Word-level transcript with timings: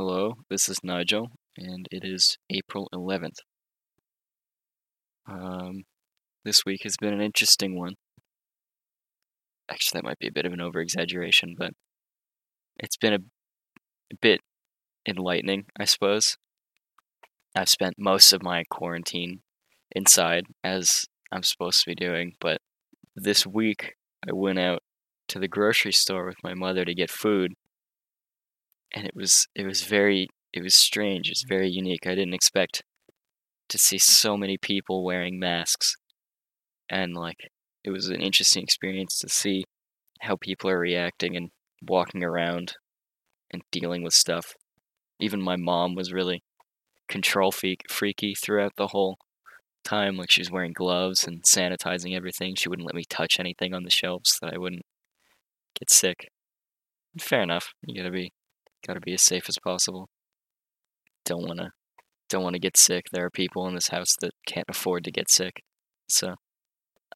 Hello, 0.00 0.34
this 0.48 0.68
is 0.68 0.78
Nigel, 0.84 1.26
and 1.56 1.88
it 1.90 2.04
is 2.04 2.38
April 2.48 2.88
11th. 2.94 3.38
Um, 5.28 5.82
this 6.44 6.64
week 6.64 6.82
has 6.84 6.96
been 6.96 7.12
an 7.12 7.20
interesting 7.20 7.76
one. 7.76 7.94
Actually, 9.68 9.98
that 9.98 10.04
might 10.04 10.20
be 10.20 10.28
a 10.28 10.32
bit 10.32 10.46
of 10.46 10.52
an 10.52 10.60
over 10.60 10.78
exaggeration, 10.78 11.56
but 11.58 11.72
it's 12.78 12.96
been 12.96 13.12
a, 13.12 13.18
a 14.12 14.16
bit 14.22 14.38
enlightening, 15.04 15.64
I 15.76 15.84
suppose. 15.84 16.36
I've 17.56 17.68
spent 17.68 17.94
most 17.98 18.32
of 18.32 18.40
my 18.40 18.62
quarantine 18.70 19.40
inside, 19.96 20.44
as 20.62 21.06
I'm 21.32 21.42
supposed 21.42 21.80
to 21.80 21.90
be 21.90 21.96
doing, 21.96 22.34
but 22.40 22.58
this 23.16 23.44
week 23.44 23.94
I 24.24 24.32
went 24.32 24.60
out 24.60 24.78
to 25.26 25.40
the 25.40 25.48
grocery 25.48 25.90
store 25.90 26.24
with 26.24 26.44
my 26.44 26.54
mother 26.54 26.84
to 26.84 26.94
get 26.94 27.10
food 27.10 27.54
and 28.94 29.06
it 29.06 29.14
was 29.14 29.46
it 29.54 29.66
was 29.66 29.82
very 29.82 30.28
it 30.52 30.62
was 30.62 30.74
strange. 30.74 31.28
It 31.28 31.32
was 31.32 31.44
mm-hmm. 31.44 31.54
very 31.54 31.70
unique. 31.70 32.06
I 32.06 32.14
didn't 32.14 32.34
expect 32.34 32.82
to 33.68 33.78
see 33.78 33.98
so 33.98 34.36
many 34.36 34.56
people 34.56 35.04
wearing 35.04 35.38
masks, 35.38 35.94
and 36.88 37.14
like 37.14 37.50
it 37.84 37.90
was 37.90 38.08
an 38.08 38.20
interesting 38.20 38.62
experience 38.62 39.18
to 39.20 39.28
see 39.28 39.64
how 40.20 40.36
people 40.36 40.68
are 40.70 40.78
reacting 40.78 41.36
and 41.36 41.50
walking 41.86 42.24
around 42.24 42.74
and 43.50 43.62
dealing 43.70 44.02
with 44.02 44.14
stuff. 44.14 44.54
Even 45.20 45.40
my 45.40 45.56
mom 45.56 45.94
was 45.94 46.12
really 46.12 46.42
control 47.08 47.50
freak, 47.50 47.82
freaky 47.88 48.34
throughout 48.34 48.72
the 48.76 48.88
whole 48.88 49.16
time. 49.84 50.16
Like 50.16 50.30
she 50.30 50.40
was 50.40 50.50
wearing 50.50 50.72
gloves 50.72 51.24
and 51.24 51.42
sanitizing 51.42 52.14
everything. 52.14 52.54
She 52.54 52.68
wouldn't 52.68 52.86
let 52.86 52.94
me 52.94 53.04
touch 53.08 53.38
anything 53.38 53.74
on 53.74 53.84
the 53.84 53.90
shelves 53.90 54.30
so 54.34 54.46
that 54.46 54.54
I 54.54 54.58
wouldn't 54.58 54.84
get 55.78 55.90
sick. 55.90 56.28
Fair 57.20 57.42
enough. 57.42 57.72
You 57.86 57.96
gotta 57.96 58.12
be 58.12 58.32
Got 58.86 58.94
to 58.94 59.00
be 59.00 59.14
as 59.14 59.22
safe 59.22 59.44
as 59.48 59.58
possible. 59.62 60.08
Don't 61.24 61.46
want 61.46 61.58
to 61.58 61.70
don't 62.28 62.42
want 62.42 62.54
to 62.54 62.60
get 62.60 62.76
sick. 62.76 63.06
There 63.10 63.24
are 63.24 63.30
people 63.30 63.66
in 63.66 63.74
this 63.74 63.88
house 63.88 64.14
that 64.20 64.32
can't 64.46 64.68
afford 64.68 65.04
to 65.04 65.10
get 65.10 65.30
sick. 65.30 65.62
So 66.08 66.34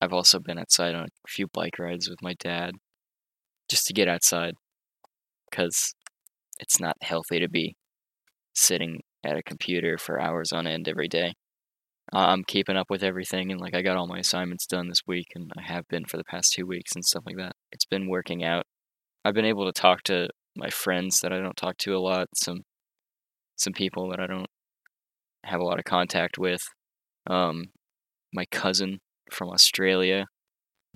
I've 0.00 0.12
also 0.12 0.38
been 0.38 0.58
outside 0.58 0.94
on 0.94 1.04
a 1.04 1.28
few 1.28 1.46
bike 1.52 1.78
rides 1.78 2.08
with 2.08 2.22
my 2.22 2.34
dad 2.38 2.72
just 3.68 3.86
to 3.86 3.92
get 3.92 4.08
outside 4.08 4.54
cuz 5.50 5.94
it's 6.58 6.80
not 6.80 6.96
healthy 7.02 7.38
to 7.40 7.48
be 7.48 7.76
sitting 8.54 9.02
at 9.24 9.36
a 9.36 9.42
computer 9.42 9.98
for 9.98 10.20
hours 10.20 10.52
on 10.52 10.66
end 10.66 10.88
every 10.88 11.08
day. 11.08 11.34
I'm 12.12 12.44
keeping 12.44 12.76
up 12.76 12.90
with 12.90 13.02
everything 13.02 13.50
and 13.52 13.60
like 13.60 13.74
I 13.74 13.82
got 13.82 13.96
all 13.96 14.06
my 14.06 14.18
assignments 14.18 14.66
done 14.66 14.88
this 14.88 15.06
week 15.06 15.28
and 15.34 15.50
I 15.56 15.62
have 15.62 15.86
been 15.88 16.04
for 16.04 16.16
the 16.16 16.24
past 16.24 16.52
2 16.52 16.66
weeks 16.66 16.92
and 16.94 17.04
stuff 17.04 17.24
like 17.26 17.36
that. 17.36 17.54
It's 17.70 17.86
been 17.86 18.08
working 18.08 18.44
out. 18.44 18.66
I've 19.24 19.34
been 19.34 19.44
able 19.44 19.66
to 19.66 19.72
talk 19.72 20.02
to 20.04 20.28
my 20.56 20.70
friends 20.70 21.20
that 21.20 21.32
I 21.32 21.38
don't 21.38 21.56
talk 21.56 21.76
to 21.78 21.96
a 21.96 22.00
lot, 22.00 22.28
some 22.34 22.62
some 23.56 23.72
people 23.72 24.10
that 24.10 24.20
I 24.20 24.26
don't 24.26 24.48
have 25.44 25.60
a 25.60 25.64
lot 25.64 25.78
of 25.78 25.84
contact 25.84 26.38
with. 26.38 26.62
Um, 27.26 27.66
my 28.32 28.44
cousin 28.50 28.98
from 29.30 29.50
Australia, 29.50 30.26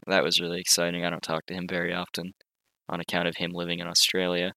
that 0.06 0.24
was 0.24 0.40
really 0.40 0.60
exciting. 0.60 1.04
I 1.04 1.10
don't 1.10 1.22
talk 1.22 1.46
to 1.46 1.54
him 1.54 1.66
very 1.68 1.92
often 1.92 2.32
on 2.88 3.00
account 3.00 3.28
of 3.28 3.36
him 3.36 3.50
living 3.52 3.78
in 3.78 3.86
Australia. 3.86 4.52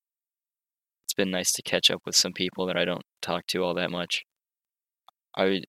It's 1.06 1.14
been 1.14 1.32
nice 1.32 1.52
to 1.54 1.64
catch 1.64 1.90
up 1.90 2.02
with 2.06 2.16
some 2.16 2.34
people 2.34 2.66
that 2.68 2.78
I 2.78 2.86
don't 2.86 3.04
talk 3.22 3.48
to 3.48 3.64
all 3.64 3.74
that 3.76 3.92
much. 3.92 4.24
I 5.36 5.62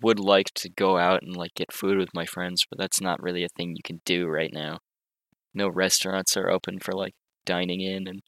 would 0.00 0.20
like 0.20 0.48
to 0.56 0.70
go 0.70 0.98
out 0.98 1.22
and 1.22 1.36
like 1.36 1.54
get 1.54 1.72
food 1.72 1.98
with 1.98 2.14
my 2.14 2.26
friends, 2.26 2.64
but 2.68 2.78
that's 2.78 3.00
not 3.00 3.22
really 3.22 3.44
a 3.44 3.48
thing 3.56 3.74
you 3.74 3.82
can 3.84 4.00
do 4.04 4.26
right 4.26 4.52
now. 4.52 4.78
No 5.54 5.68
restaurants 5.68 6.36
are 6.36 6.50
open 6.50 6.78
for 6.80 6.92
like 6.92 7.14
dining 7.44 7.80
in 7.80 8.06
and 8.06 8.20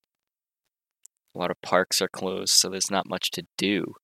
a 1.35 1.39
lot 1.39 1.51
of 1.51 1.61
parks 1.63 2.03
are 2.03 2.09
closed, 2.09 2.55
so 2.55 2.69
there's 2.69 2.91
not 2.91 3.09
much 3.09 3.31
to 3.33 3.45
do. 3.57 3.95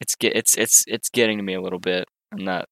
It's 0.00 0.14
get 0.16 0.36
it's 0.36 0.56
it's 0.58 0.84
it's 0.86 1.08
getting 1.08 1.38
to 1.38 1.44
me 1.44 1.54
a 1.54 1.60
little 1.60 1.78
bit. 1.78 2.06
I'm 2.32 2.44
not. 2.44 2.66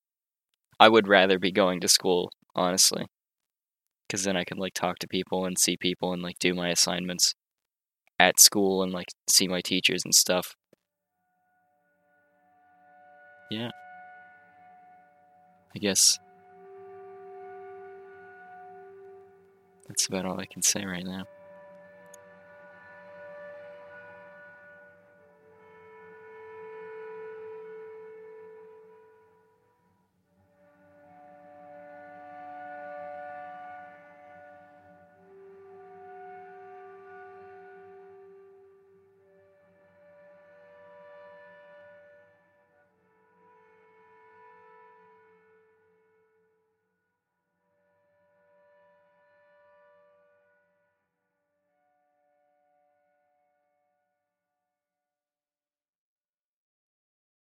I 0.78 0.88
would 0.88 1.08
rather 1.08 1.38
be 1.38 1.52
going 1.52 1.80
to 1.80 1.88
school, 1.88 2.30
honestly, 2.54 3.06
because 4.06 4.24
then 4.24 4.36
I 4.36 4.44
can 4.44 4.58
like 4.58 4.74
talk 4.74 4.98
to 5.00 5.08
people 5.08 5.44
and 5.44 5.58
see 5.58 5.76
people 5.76 6.12
and 6.12 6.22
like 6.22 6.38
do 6.38 6.54
my 6.54 6.70
assignments 6.70 7.34
at 8.18 8.40
school 8.40 8.82
and 8.82 8.92
like 8.92 9.08
see 9.28 9.48
my 9.48 9.60
teachers 9.60 10.02
and 10.04 10.14
stuff. 10.14 10.54
Yeah. 13.50 13.70
I 15.74 15.78
guess 15.78 16.18
that's 19.88 20.06
about 20.06 20.24
all 20.24 20.40
I 20.40 20.46
can 20.46 20.62
say 20.62 20.84
right 20.84 21.04
now. 21.04 21.24